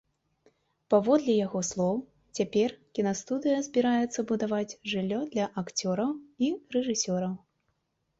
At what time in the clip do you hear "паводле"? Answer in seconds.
0.91-1.33